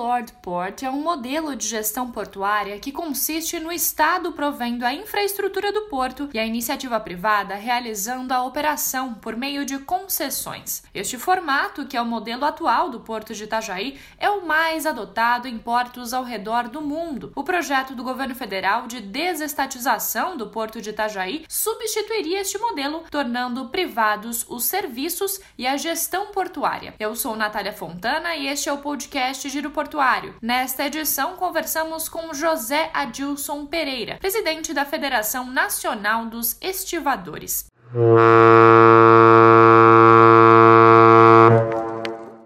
Landlord 0.00 0.32
Port 0.40 0.82
é 0.82 0.90
um 0.90 1.02
modelo 1.02 1.54
de 1.54 1.68
gestão 1.68 2.10
portuária 2.10 2.78
que 2.78 2.90
consiste 2.90 3.60
no 3.60 3.70
Estado 3.70 4.32
provendo 4.32 4.86
a 4.86 4.94
infraestrutura 4.94 5.70
do 5.72 5.82
porto 5.82 6.30
e 6.32 6.38
a 6.38 6.46
iniciativa 6.46 6.98
privada 6.98 7.54
realizando 7.54 8.32
a 8.32 8.42
operação 8.42 9.12
por 9.12 9.36
meio 9.36 9.62
de 9.66 9.78
concessões. 9.80 10.82
Este 10.94 11.18
formato, 11.18 11.84
que 11.84 11.98
é 11.98 12.00
o 12.00 12.06
modelo 12.06 12.46
atual 12.46 12.88
do 12.88 13.00
Porto 13.00 13.34
de 13.34 13.44
Itajaí, 13.44 14.00
é 14.16 14.30
o 14.30 14.46
mais 14.46 14.86
adotado 14.86 15.46
em 15.46 15.58
portos 15.58 16.14
ao 16.14 16.24
redor 16.24 16.68
do 16.68 16.80
mundo. 16.80 17.30
O 17.36 17.44
projeto 17.44 17.94
do 17.94 18.02
governo 18.02 18.34
federal 18.34 18.86
de 18.86 19.02
desestatização 19.02 20.34
do 20.34 20.46
Porto 20.46 20.80
de 20.80 20.88
Itajaí 20.88 21.44
substituiria 21.46 22.40
este 22.40 22.56
modelo, 22.56 23.04
tornando 23.10 23.68
privados 23.68 24.46
os 24.48 24.64
serviços 24.64 25.38
e 25.58 25.66
a 25.66 25.76
gestão 25.76 26.28
portuária. 26.28 26.94
Eu 26.98 27.14
sou 27.14 27.36
Natália 27.36 27.74
Fontana 27.74 28.34
e 28.34 28.46
este 28.46 28.70
é 28.70 28.72
o 28.72 28.78
podcast 28.78 29.46
Giro 29.50 29.70
Portuário. 29.70 29.89
Nesta 30.40 30.86
edição, 30.86 31.36
conversamos 31.36 32.08
com 32.08 32.32
José 32.32 32.90
Adilson 32.94 33.66
Pereira, 33.66 34.18
presidente 34.20 34.72
da 34.72 34.84
Federação 34.84 35.50
Nacional 35.50 36.26
dos 36.26 36.56
Estivadores. 36.60 37.66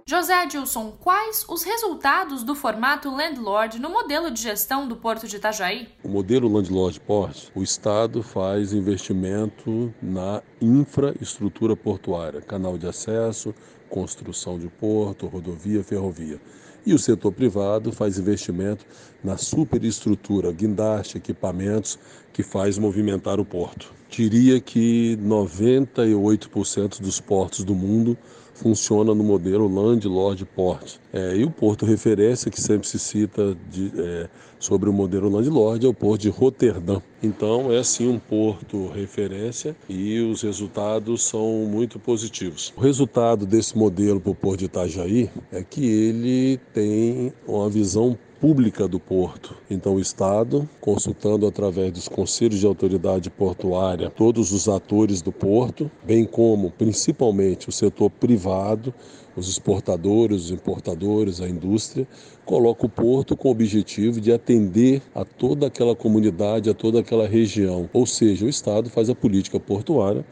José 0.07 0.35
Adilson, 0.35 0.93
quais 0.99 1.45
os 1.47 1.65
resultados 1.65 2.43
do 2.43 2.55
formato 2.55 3.15
Landlord 3.15 3.79
no 3.79 3.91
modelo 3.91 4.31
de 4.31 4.41
gestão 4.41 4.89
do 4.89 4.97
Porto 4.97 5.29
de 5.29 5.37
Itajaí? 5.37 5.89
O 6.03 6.09
modelo 6.09 6.49
Landlord 6.49 6.99
Port, 7.01 7.49
o 7.55 7.63
Estado 7.63 8.23
faz 8.23 8.73
investimento 8.73 9.93
na 10.01 10.43
infraestrutura 10.63 11.77
portuária, 11.77 12.41
canal 12.41 12.79
de 12.79 12.87
acesso, 12.87 13.55
construção 13.91 14.59
de 14.59 14.69
porto, 14.69 15.27
rodovia, 15.27 15.85
ferrovia. 15.85 16.41
E 16.87 16.93
o 16.93 16.99
setor 16.99 17.33
privado 17.33 17.93
faz 17.93 18.19
investimento 18.19 18.85
na 19.23 19.37
superestrutura, 19.37 20.53
guindaste, 20.53 21.17
equipamentos 21.17 21.99
que 22.33 22.43
faz 22.43 22.77
movimentar 22.79 23.41
o 23.41 23.45
porto. 23.45 23.93
Diria 24.11 24.61
que 24.61 25.17
98% 25.23 27.01
dos 27.01 27.21
portos 27.21 27.65
do 27.65 27.75
mundo 27.75 28.17
funciona 28.55 29.15
no 29.15 29.25
modelo 29.25 29.67
Landlord 29.69 30.45
Port. 30.47 30.97
É, 31.13 31.37
e 31.37 31.45
o 31.45 31.51
porto 31.51 31.85
referência 31.85 32.51
que 32.51 32.61
sempre 32.61 32.87
se 32.87 32.99
cita 32.99 33.57
de, 33.71 33.93
é, 33.97 34.29
sobre 34.59 34.89
o 34.89 34.93
modelo 34.93 35.29
Landlord 35.29 35.85
é 35.85 35.89
o 35.89 35.95
porto 35.95 36.23
de 36.23 36.29
Roterdã. 36.29 37.01
Então 37.23 37.73
é 37.73 37.83
sim 37.83 38.09
um 38.09 38.19
porto 38.19 38.89
referência 38.89 39.77
e 39.89 40.21
os 40.21 40.43
resultados 40.43 41.25
são 41.25 41.67
muito 41.67 41.99
positivos. 41.99 42.73
O 42.77 42.81
resultado 42.81 43.45
desse 43.45 43.77
modelo 43.77 44.21
para 44.21 44.31
o 44.31 44.35
porto 44.35 44.61
de 44.61 44.67
Itajaí 44.67 45.31
é 45.53 45.63
que 45.63 45.85
ele 45.85 46.61
tem 46.75 47.33
uma 47.47 47.71
visão 47.71 48.19
pública 48.41 48.87
do 48.89 48.99
porto. 48.99 49.57
Então, 49.71 49.95
o 49.95 50.01
Estado, 50.01 50.69
consultando 50.81 51.47
através 51.47 51.93
dos 51.93 52.09
conselhos 52.09 52.59
de 52.59 52.67
autoridade 52.67 53.31
portuária 53.31 54.11
todos 54.11 54.53
os 54.53 54.69
atores 54.69 55.23
do 55.23 55.33
porto, 55.33 55.91
bem 56.05 56.27
como 56.27 56.71
principalmente 56.73 57.69
o 57.69 57.73
setor 57.73 58.11
privado, 58.11 58.93
os 59.37 59.49
exportadores, 59.49 60.47
os 60.47 60.51
importadores, 60.51 61.41
a 61.41 61.49
indústria, 61.49 62.07
coloca 62.45 62.87
o 62.87 62.89
porto 62.89 63.37
com 63.37 63.49
o 63.49 63.53
objetivo 63.53 64.21
de 64.21 64.33
atender 64.33 65.01
a 65.15 65.25
toda 65.25 65.69
aquela 65.69 65.95
comunidade, 65.95 66.69
a 66.69 66.75
toda 66.75 67.01
aquela 67.01 67.27
região. 67.27 67.89
Ou 67.93 68.05
seja, 68.05 68.45
o 68.45 68.49
Estado 68.49 68.91
faz 68.91 69.09
a 69.09 69.15
política 69.15 69.59
portuária 69.59 70.25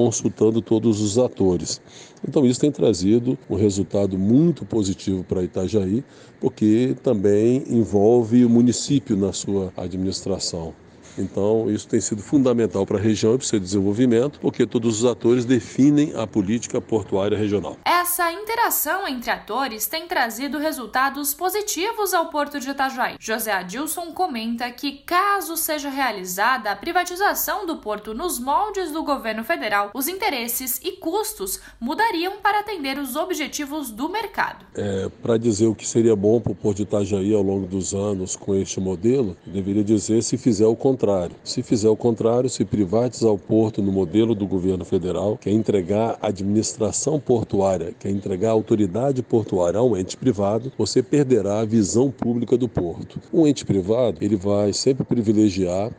consultando 0.00 0.62
todos 0.62 0.98
os 1.02 1.18
atores. 1.18 1.78
Então 2.26 2.46
isso 2.46 2.58
tem 2.58 2.72
trazido 2.72 3.36
um 3.50 3.54
resultado 3.54 4.16
muito 4.18 4.64
positivo 4.64 5.22
para 5.22 5.42
Itajaí, 5.42 6.02
porque 6.40 6.96
também 7.02 7.62
envolve 7.68 8.42
o 8.44 8.48
município 8.48 9.14
na 9.14 9.30
sua 9.34 9.70
administração. 9.76 10.72
Então, 11.20 11.70
isso 11.70 11.86
tem 11.86 12.00
sido 12.00 12.22
fundamental 12.22 12.86
para 12.86 12.98
a 12.98 13.00
região 13.00 13.34
e 13.34 13.38
para 13.38 13.44
o 13.44 13.46
seu 13.46 13.60
desenvolvimento, 13.60 14.40
porque 14.40 14.66
todos 14.66 15.02
os 15.02 15.10
atores 15.10 15.44
definem 15.44 16.12
a 16.16 16.26
política 16.26 16.80
portuária 16.80 17.36
regional. 17.36 17.76
Essa 17.84 18.32
interação 18.32 19.06
entre 19.06 19.30
atores 19.30 19.86
tem 19.86 20.06
trazido 20.06 20.58
resultados 20.58 21.34
positivos 21.34 22.14
ao 22.14 22.30
Porto 22.30 22.58
de 22.58 22.70
Itajaí. 22.70 23.16
José 23.20 23.52
Adilson 23.52 24.12
comenta 24.12 24.70
que, 24.70 24.92
caso 25.04 25.56
seja 25.56 25.90
realizada 25.90 26.70
a 26.70 26.76
privatização 26.76 27.66
do 27.66 27.76
porto 27.76 28.14
nos 28.14 28.38
moldes 28.38 28.90
do 28.90 29.02
governo 29.02 29.44
federal, 29.44 29.90
os 29.94 30.08
interesses 30.08 30.80
e 30.82 30.92
custos 30.92 31.60
mudariam 31.78 32.34
para 32.42 32.60
atender 32.60 32.98
os 32.98 33.16
objetivos 33.16 33.90
do 33.90 34.08
mercado. 34.08 34.64
É, 34.74 35.10
para 35.22 35.36
dizer 35.36 35.66
o 35.66 35.74
que 35.74 35.86
seria 35.86 36.16
bom 36.16 36.40
para 36.40 36.52
o 36.52 36.54
Porto 36.54 36.78
de 36.78 36.82
Itajaí 36.84 37.34
ao 37.34 37.42
longo 37.42 37.66
dos 37.66 37.92
anos 37.94 38.36
com 38.36 38.54
este 38.54 38.80
modelo, 38.80 39.36
deveria 39.44 39.84
dizer 39.84 40.22
se 40.22 40.38
fizer 40.38 40.66
o 40.66 40.76
contrário 40.76 41.09
contrário. 41.10 41.36
Se 41.42 41.62
fizer 41.62 41.88
o 41.88 41.96
contrário, 41.96 42.48
se 42.48 42.64
privatizar 42.64 43.32
o 43.32 43.38
porto 43.38 43.82
no 43.82 43.90
modelo 43.90 44.34
do 44.34 44.46
governo 44.46 44.84
federal, 44.84 45.36
que 45.36 45.50
é 45.50 45.52
entregar 45.52 46.16
a 46.22 46.28
administração 46.28 47.18
portuária, 47.18 47.92
que 47.98 48.06
é 48.06 48.10
entregar 48.10 48.50
a 48.50 48.52
autoridade 48.52 49.22
portuária 49.22 49.80
a 49.80 49.82
um 49.82 49.96
ente 49.96 50.16
privado, 50.16 50.72
você 50.78 51.02
perderá 51.02 51.60
a 51.60 51.64
visão 51.64 52.10
pública 52.10 52.56
do 52.56 52.68
porto. 52.68 53.20
Um 53.32 53.46
ente 53.46 53.64
privado, 53.64 54.18
ele 54.20 54.36
vai 54.36 54.72
sempre 54.72 55.04
privilegiar 55.04 55.90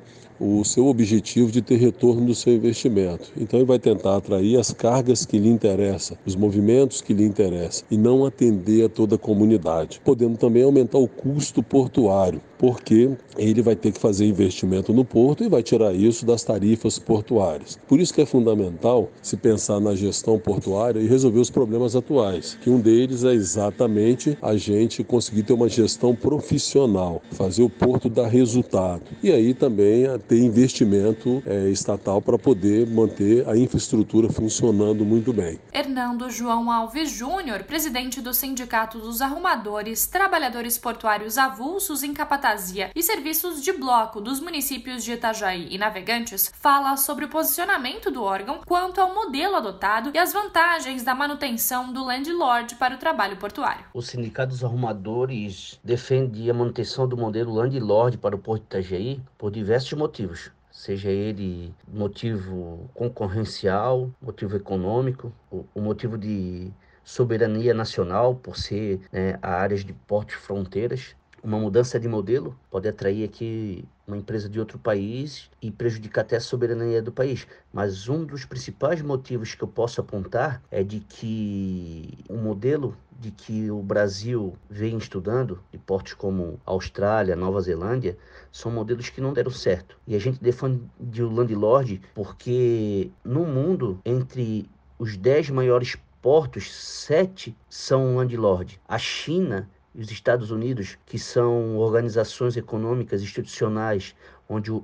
o 0.41 0.65
seu 0.65 0.87
objetivo 0.87 1.51
de 1.51 1.61
ter 1.61 1.75
retorno 1.75 2.25
do 2.25 2.33
seu 2.33 2.53
investimento. 2.53 3.31
Então 3.37 3.59
ele 3.59 3.67
vai 3.67 3.77
tentar 3.77 4.17
atrair 4.17 4.57
as 4.57 4.73
cargas 4.73 5.23
que 5.23 5.37
lhe 5.37 5.47
interessam, 5.47 6.17
os 6.25 6.35
movimentos 6.35 6.99
que 6.99 7.13
lhe 7.13 7.23
interessam 7.23 7.85
e 7.91 7.97
não 7.97 8.25
atender 8.25 8.85
a 8.85 8.89
toda 8.89 9.15
a 9.15 9.19
comunidade, 9.19 10.01
podendo 10.03 10.37
também 10.37 10.63
aumentar 10.63 10.97
o 10.97 11.07
custo 11.07 11.61
portuário, 11.61 12.41
porque 12.57 13.11
ele 13.37 13.61
vai 13.61 13.75
ter 13.75 13.91
que 13.91 13.99
fazer 13.99 14.25
investimento 14.25 14.91
no 14.93 15.05
porto 15.05 15.43
e 15.43 15.49
vai 15.49 15.61
tirar 15.61 15.93
isso 15.93 16.25
das 16.25 16.43
tarifas 16.43 16.97
portuárias. 16.97 17.77
Por 17.87 17.99
isso 17.99 18.13
que 18.13 18.21
é 18.21 18.25
fundamental 18.25 19.09
se 19.21 19.37
pensar 19.37 19.79
na 19.79 19.93
gestão 19.93 20.39
portuária 20.39 20.99
e 20.99 21.07
resolver 21.07 21.39
os 21.39 21.49
problemas 21.49 21.95
atuais, 21.95 22.57
que 22.61 22.69
um 22.69 22.79
deles 22.79 23.23
é 23.23 23.33
exatamente 23.33 24.37
a 24.41 24.55
gente 24.55 25.03
conseguir 25.03 25.43
ter 25.43 25.53
uma 25.53 25.69
gestão 25.69 26.15
profissional, 26.15 27.21
fazer 27.31 27.63
o 27.63 27.69
porto 27.69 28.09
dar 28.09 28.27
resultado. 28.27 29.03
E 29.21 29.31
aí 29.31 29.53
também 29.53 30.05
ter 30.31 30.39
investimento 30.39 31.43
é, 31.45 31.67
estatal 31.67 32.21
para 32.21 32.39
poder 32.39 32.87
manter 32.87 33.45
a 33.49 33.57
infraestrutura 33.57 34.29
funcionando 34.29 35.03
muito 35.03 35.33
bem. 35.33 35.59
Hernando 35.73 36.29
João 36.29 36.71
Alves 36.71 37.11
Júnior, 37.11 37.63
presidente 37.63 38.21
do 38.21 38.33
Sindicato 38.33 38.97
dos 38.97 39.21
Arrumadores, 39.21 40.07
Trabalhadores 40.07 40.77
Portuários 40.77 41.37
Avulsos 41.37 42.01
em 42.01 42.13
Capatazia 42.13 42.91
e 42.95 43.03
Serviços 43.03 43.61
de 43.61 43.73
Bloco 43.73 44.21
dos 44.21 44.39
municípios 44.39 45.03
de 45.03 45.11
Itajaí 45.11 45.67
e 45.69 45.77
Navegantes, 45.77 46.49
fala 46.57 46.95
sobre 46.95 47.25
o 47.25 47.29
posicionamento 47.29 48.09
do 48.09 48.23
órgão 48.23 48.61
quanto 48.65 49.01
ao 49.01 49.13
modelo 49.13 49.57
adotado 49.57 50.11
e 50.13 50.17
as 50.17 50.31
vantagens 50.31 51.03
da 51.03 51.13
manutenção 51.13 51.91
do 51.91 52.05
landlord 52.05 52.75
para 52.75 52.95
o 52.95 52.97
trabalho 52.97 53.35
portuário. 53.35 53.83
O 53.93 54.01
Sindicato 54.01 54.51
dos 54.51 54.63
Arrumadores 54.63 55.77
defende 55.83 56.49
a 56.49 56.53
manutenção 56.53 57.05
do 57.05 57.17
modelo 57.17 57.53
landlord 57.53 58.17
para 58.17 58.33
o 58.33 58.39
Porto 58.39 58.61
de 58.61 58.77
Itajaí 58.77 59.19
por 59.37 59.51
diversos 59.51 59.91
motivos 59.91 60.20
motivos, 60.21 60.51
seja 60.71 61.09
ele 61.09 61.73
motivo 61.87 62.89
concorrencial, 62.93 64.11
motivo 64.21 64.55
econômico, 64.55 65.33
o, 65.49 65.81
motivo 65.81 66.17
de 66.17 66.71
soberania 67.03 67.73
nacional, 67.73 68.35
por 68.35 68.57
ser 68.57 68.99
né, 69.11 69.37
áreas 69.41 69.83
de 69.83 69.93
portos 69.93 70.35
fronteiras. 70.35 71.15
Uma 71.43 71.57
mudança 71.57 71.99
de 71.99 72.07
modelo 72.07 72.55
pode 72.69 72.87
atrair 72.87 73.23
aqui 73.23 73.83
uma 74.05 74.15
empresa 74.15 74.47
de 74.47 74.59
outro 74.59 74.77
país 74.77 75.49
e 75.59 75.71
prejudicar 75.71 76.21
até 76.21 76.35
a 76.35 76.39
soberania 76.39 77.01
do 77.01 77.11
país. 77.11 77.47
Mas 77.73 78.07
um 78.07 78.23
dos 78.23 78.45
principais 78.45 79.01
motivos 79.01 79.55
que 79.55 79.63
eu 79.63 79.67
posso 79.67 79.99
apontar 79.99 80.61
é 80.69 80.83
de 80.83 80.99
que 80.99 82.13
o 82.29 82.35
modelo 82.35 82.95
de 83.19 83.31
que 83.31 83.71
o 83.71 83.81
Brasil 83.81 84.55
vem 84.69 84.97
estudando, 84.97 85.59
de 85.71 85.77
portos 85.77 86.13
como 86.13 86.59
Austrália, 86.65 87.35
Nova 87.35 87.61
Zelândia, 87.61 88.17
são 88.51 88.71
modelos 88.71 89.09
que 89.09 89.21
não 89.21 89.33
deram 89.33 89.51
certo. 89.51 89.97
E 90.07 90.15
a 90.15 90.19
gente 90.19 90.41
defende 90.41 91.23
o 91.23 91.29
landlord 91.29 92.01
porque 92.13 93.11
no 93.23 93.45
mundo, 93.45 93.99
entre 94.03 94.69
os 94.97 95.17
10 95.17 95.51
maiores 95.51 95.97
portos, 96.21 96.71
sete 96.71 97.55
são 97.67 98.15
landlord. 98.15 98.79
A 98.87 98.97
China 98.97 99.69
os 99.93 100.09
Estados 100.09 100.51
Unidos, 100.51 100.97
que 101.05 101.19
são 101.19 101.77
organizações 101.77 102.55
econômicas 102.55 103.21
institucionais 103.21 104.15
onde 104.47 104.71
o, 104.71 104.83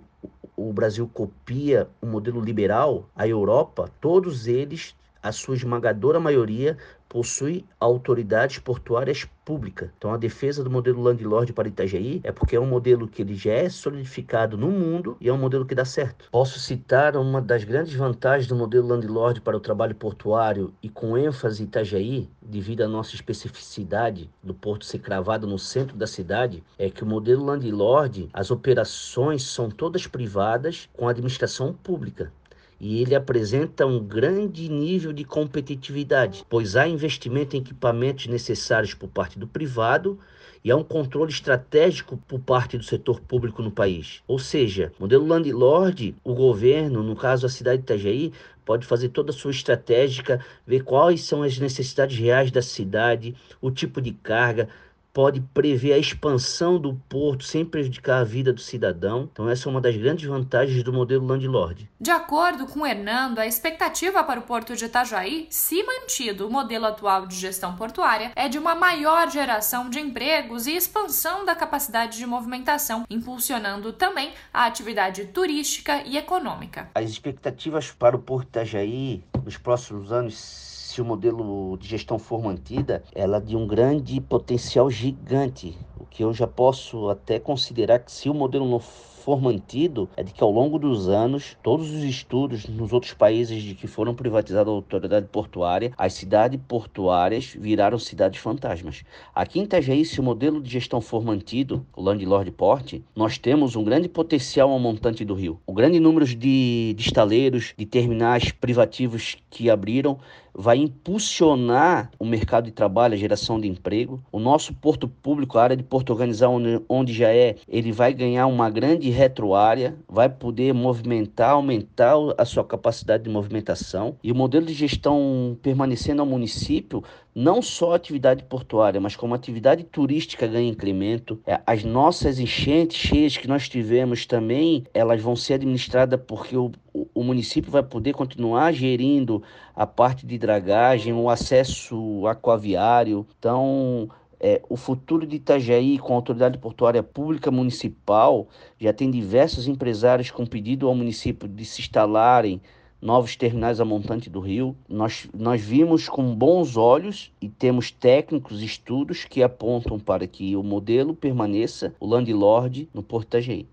o 0.56 0.72
Brasil 0.74 1.10
copia 1.14 1.88
o 2.02 2.06
modelo 2.06 2.42
liberal, 2.42 3.10
a 3.16 3.28
Europa, 3.28 3.92
todos 4.00 4.48
eles 4.48 4.96
a 5.22 5.32
sua 5.32 5.56
esmagadora 5.56 6.20
maioria 6.20 6.78
possui 7.08 7.66
autoridades 7.80 8.60
portuárias 8.60 9.26
públicas. 9.46 9.90
Então, 9.98 10.14
a 10.14 10.18
defesa 10.18 10.64
do 10.64 10.70
modelo 10.70 11.02
landlord 11.02 11.54
para 11.54 11.68
Itajaí 11.68 12.20
é 12.24 12.32
porque 12.32 12.56
é 12.56 12.60
um 12.60 12.66
modelo 12.66 13.08
que 13.08 13.22
ele 13.22 13.34
já 13.34 13.54
é 13.54 13.70
solidificado 13.70 14.58
no 14.58 14.70
mundo 14.70 15.16
e 15.22 15.30
é 15.30 15.34
um 15.34 15.38
modelo 15.38 15.66
que 15.66 15.74
dá 15.74 15.86
certo. 15.86 16.28
Posso 16.32 16.60
citar 16.60 17.16
uma 17.16 17.42
das 17.42 17.64
grandes 17.64 17.94
vantagens 17.94 18.48
do 18.48 18.56
modelo 18.56 18.88
landlord 18.88 19.40
para 19.42 19.56
o 19.56 19.60
trabalho 19.62 19.96
portuário 19.96 20.74
e 20.84 20.90
com 20.90 21.18
ênfase 21.18 21.64
Itajaí, 21.64 22.30
devido 22.42 22.82
à 22.82 22.88
nossa 22.88 23.16
especificidade 23.16 24.30
do 24.44 24.54
porto 24.54 24.86
ser 24.86 25.00
cravado 25.00 25.48
no 25.48 25.58
centro 25.58 25.96
da 25.96 26.08
cidade, 26.08 26.64
é 26.78 26.90
que 26.90 27.04
o 27.04 27.08
modelo 27.08 27.46
landlord, 27.46 28.30
as 28.34 28.52
operações 28.52 29.44
são 29.44 29.70
todas 29.70 30.08
privadas 30.08 30.90
com 30.94 31.08
administração 31.08 31.74
pública 31.74 32.32
e 32.80 33.02
ele 33.02 33.16
apresenta 33.16 33.86
um 33.86 34.00
grande 34.00 34.70
nível 34.70 35.12
de 35.12 35.24
competitividade, 35.24 36.46
pois 36.50 36.76
há 36.76 36.88
investimento 36.88 37.56
em 37.56 37.60
equipamentos 37.60 38.28
necessários 38.28 38.94
por 38.94 39.08
parte 39.08 39.40
do 39.40 39.48
privado 39.48 40.20
e 40.64 40.72
há 40.72 40.76
um 40.76 40.84
controle 40.84 41.32
estratégico 41.32 42.18
por 42.28 42.40
parte 42.40 42.78
do 42.78 42.84
setor 42.84 43.20
público 43.22 43.62
no 43.62 43.72
país. 43.72 44.22
Ou 44.28 44.38
seja, 44.38 44.92
modelo 45.00 45.26
landlord, 45.26 46.16
o 46.24 46.34
governo, 46.34 47.02
no 47.02 47.16
caso 47.16 47.46
a 47.46 47.50
cidade 47.50 47.78
de 47.78 47.84
Itajaí, 47.84 48.34
pode 48.66 48.86
fazer 48.86 49.10
toda 49.10 49.32
a 49.32 49.34
sua 49.34 49.52
estratégica, 49.52 50.44
ver 50.66 50.84
quais 50.84 51.22
são 51.22 51.42
as 51.42 51.58
necessidades 51.58 52.18
reais 52.18 52.52
da 52.52 52.62
cidade, 52.62 53.34
o 53.62 53.72
tipo 53.72 54.02
de 54.02 54.12
carga, 54.12 54.68
pode 55.18 55.42
prever 55.42 55.94
a 55.94 55.98
expansão 55.98 56.78
do 56.78 56.94
porto 57.10 57.44
sem 57.44 57.66
prejudicar 57.66 58.22
a 58.22 58.24
vida 58.24 58.54
do 58.54 58.62
cidadão. 58.62 59.28
Então, 59.34 59.50
essa 59.50 59.68
é 59.68 59.72
uma 59.72 59.82
das 59.82 59.98
grandes 59.98 60.30
vantagens 60.30 60.84
do 60.84 60.94
modelo 60.94 61.26
landlord. 61.26 61.90
De 62.00 62.12
acordo 62.12 62.68
com 62.68 62.86
Hernando, 62.86 63.40
a 63.40 63.48
expectativa 63.48 64.24
para 64.24 64.40
o 64.40 64.44
porto 64.44 64.76
de 64.76 64.86
Itajaí, 64.86 65.48
se 65.50 65.82
mantido 65.82 66.46
o 66.46 66.52
modelo 66.52 66.86
atual 66.86 67.26
de 67.26 67.36
gestão 67.36 67.76
portuária, 67.76 68.32
é 68.36 68.48
de 68.48 68.60
uma 68.60 68.76
maior 68.76 69.28
geração 69.32 69.90
de 69.90 70.00
empregos 70.00 70.68
e 70.68 70.76
expansão 70.76 71.44
da 71.44 71.56
capacidade 71.56 72.16
de 72.16 72.26
movimentação, 72.28 73.04
impulsionando 73.10 73.94
também 73.94 74.34
a 74.54 74.68
atividade 74.68 75.26
turística 75.26 76.04
e 76.06 76.16
econômica. 76.16 76.92
As 76.94 77.10
expectativas 77.10 77.90
para 77.90 78.16
o 78.16 78.20
porto 78.20 78.44
de 78.44 78.50
Itajaí 78.50 79.24
nos 79.44 79.58
próximos 79.58 80.12
anos 80.12 80.78
se 80.98 81.02
o 81.02 81.06
modelo 81.06 81.78
de 81.78 81.88
gestão 81.88 82.18
for 82.18 82.42
mantida, 82.42 83.04
ela 83.14 83.38
é 83.38 83.40
de 83.40 83.56
um 83.56 83.68
grande 83.68 84.20
potencial 84.20 84.90
gigante. 84.90 85.78
O 85.96 86.08
que 86.08 86.24
eu 86.24 86.34
já 86.34 86.48
posso 86.48 87.08
até 87.10 87.40
considerar 87.40 88.00
que 88.00 88.12
se 88.12 88.28
o 88.32 88.34
modelo 88.34 88.68
não 88.68 88.80
for 88.80 89.17
mantido 89.36 90.08
é 90.16 90.24
de 90.24 90.32
que 90.32 90.42
ao 90.44 90.52
longo 90.52 90.80
dos 90.80 91.10
anos, 91.10 91.58
todos 91.62 91.90
os 91.90 92.04
estudos 92.04 92.68
nos 92.68 92.94
outros 92.94 93.14
países 93.14 93.62
de 93.62 93.76
que 93.76 93.88
foram 93.88 94.16
privatizadas 94.16 94.68
a 94.68 94.76
autoridade 94.76 95.28
portuária, 95.28 95.92
as 95.98 96.14
cidades 96.14 96.60
portuárias 96.68 97.58
viraram 97.60 98.00
cidades 98.00 98.40
fantasmas. 98.40 99.04
Aqui 99.36 99.60
em 99.60 99.64
Itajaí, 99.64 100.06
se 100.06 100.20
o 100.20 100.24
modelo 100.24 100.62
de 100.62 100.70
gestão 100.70 101.02
for 101.02 101.26
mantido, 101.26 101.86
o 101.96 102.02
Landlord 102.02 102.52
Port, 102.52 103.02
nós 103.16 103.38
temos 103.38 103.76
um 103.76 103.84
grande 103.84 104.08
potencial 104.08 104.72
ao 104.72 104.80
montante 104.80 105.26
do 105.26 105.34
rio. 105.34 105.60
O 105.66 105.74
grande 105.74 106.00
número 106.00 106.26
de, 106.26 106.94
de 106.96 107.02
estaleiros, 107.02 107.74
de 107.76 107.86
terminais 107.86 108.52
privativos 108.52 109.38
que 109.50 109.70
abriram, 109.70 110.20
vai 110.58 110.78
impulsionar 110.78 112.10
o 112.18 112.26
mercado 112.26 112.66
de 112.66 112.72
trabalho, 112.72 113.14
a 113.14 113.18
geração 113.18 113.60
de 113.60 113.68
emprego. 113.68 114.24
O 114.32 114.40
nosso 114.40 114.74
porto 114.74 115.08
público, 115.08 115.58
a 115.58 115.64
área 115.64 115.78
de 115.78 115.84
porto 115.84 116.10
organizado, 116.10 116.52
onde, 116.52 116.82
onde 116.90 117.14
já 117.14 117.32
é, 117.32 117.56
ele 117.68 117.92
vai 117.92 118.12
ganhar 118.12 118.48
uma 118.48 118.68
grande 118.70 119.10
retroárea, 119.18 119.98
vai 120.08 120.30
poder 120.30 120.74
movimentar, 120.74 121.52
aumentar 121.52 122.14
a 122.38 122.46
sua 122.46 122.64
capacidade 122.64 123.24
de 123.24 123.30
movimentação. 123.30 124.16
E 124.24 124.32
o 124.32 124.36
modelo 124.36 124.66
de 124.66 124.74
gestão 124.74 125.58
permanecendo 125.62 126.22
ao 126.22 126.28
município, 126.28 127.04
não 127.34 127.62
só 127.62 127.96
atividade 127.96 128.44
portuária, 128.44 129.02
mas 129.02 129.16
como 129.16 129.34
atividade 129.34 129.84
turística 129.84 130.46
ganha 130.46 130.70
incremento. 130.70 131.40
É, 131.46 131.60
as 131.66 131.84
nossas 131.84 132.40
enchentes 132.40 132.98
cheias 132.98 133.36
que 133.36 133.48
nós 133.48 133.68
tivemos 133.68 134.26
também, 134.26 134.86
elas 134.94 135.22
vão 135.22 135.36
ser 135.36 135.56
administradas 135.56 136.20
porque 136.26 136.56
o, 136.56 136.72
o 137.14 137.24
município 137.24 137.72
vai 137.72 137.84
poder 137.84 138.14
continuar 138.14 138.72
gerindo 138.72 139.42
a 139.76 139.88
parte 139.88 140.26
de 140.26 140.38
dragagem, 140.38 141.14
o 141.14 141.30
acesso 141.30 142.26
aquaviário. 142.28 143.26
Então, 143.38 144.10
é, 144.40 144.62
o 144.70 144.76
futuro 144.76 145.26
de 145.26 145.38
Itajaí 145.38 145.98
com 145.98 146.14
a 146.14 146.16
autoridade 146.16 146.58
portuária 146.58 147.02
pública 147.02 147.50
municipal 147.50 148.48
já 148.80 148.94
tem 148.94 149.10
diversos 149.10 149.68
empresários 149.68 150.32
com 150.32 150.46
pedido 150.46 150.88
ao 150.88 150.96
município 150.96 151.48
de 151.48 151.66
se 151.66 151.82
instalarem 151.82 152.62
novos 153.02 153.36
terminais 153.36 153.80
a 153.80 153.86
montante 153.86 154.30
do 154.30 154.40
rio. 154.40 154.76
Nós, 154.88 155.28
nós 155.34 155.62
vimos 155.62 156.10
com 156.10 156.36
bons 156.36 156.78
olhos 156.78 157.32
e 157.42 157.48
temos 157.48 157.92
técnicos, 157.92 158.62
estudos 158.62 159.26
que 159.26 159.44
apontam 159.44 160.00
para 160.00 160.28
que 160.28 160.56
o 160.56 160.64
modelo 160.64 161.14
permaneça, 161.14 161.94
o 162.00 162.08
landlord, 162.08 162.90
no 162.94 163.04
Porto 163.04 163.28
Itajaí. 163.28 163.68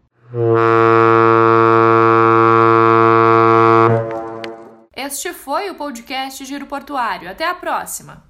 Este 4.96 5.32
foi 5.32 5.70
o 5.70 5.74
podcast 5.74 6.44
Giro 6.44 6.66
Portuário. 6.66 7.30
Até 7.30 7.48
a 7.48 7.54
próxima! 7.54 8.24